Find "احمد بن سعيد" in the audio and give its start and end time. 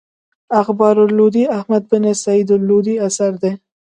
1.57-2.49